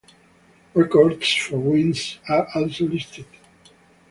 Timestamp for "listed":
2.87-3.27